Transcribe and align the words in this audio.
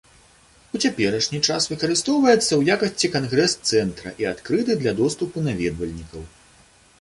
У 0.77 0.79
цяперашні 0.87 1.39
час 1.47 1.67
выкарыстоўваецца 1.73 2.47
ў 2.59 2.77
якасці 2.77 3.11
кангрэс-цэнтра 3.17 4.15
і 4.25 4.29
адкрыты 4.33 4.73
для 4.81 4.93
доступу 5.03 5.45
наведвальнікаў. 5.51 6.21